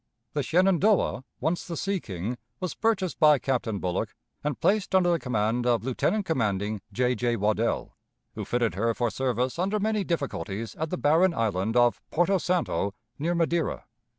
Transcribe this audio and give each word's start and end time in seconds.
The 0.33 0.41
Shenandoah, 0.41 1.23
once 1.39 1.67
the 1.67 1.77
Sea 1.77 1.99
King, 1.99 2.39
was 2.59 2.73
purchased 2.73 3.19
by 3.19 3.37
Captain 3.37 3.77
Bullock, 3.77 4.15
and 4.43 4.59
placed 4.59 4.95
under 4.95 5.11
the 5.11 5.19
command 5.19 5.67
of 5.67 5.83
Lieutenant 5.83 6.25
commanding 6.25 6.81
J. 6.91 7.13
J. 7.13 7.35
Waddell, 7.35 7.95
who 8.33 8.43
fitted 8.43 8.73
her 8.73 8.95
for 8.95 9.11
service 9.11 9.59
under 9.59 9.79
many 9.79 10.03
difficulties 10.03 10.73
at 10.73 10.89
the 10.89 10.97
barren 10.97 11.35
island 11.35 11.77
of 11.77 12.01
Porto 12.09 12.39
Santo, 12.39 12.95
near 13.19 13.35
Madeira. 13.35 13.85